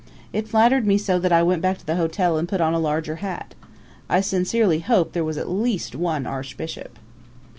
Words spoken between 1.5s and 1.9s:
back to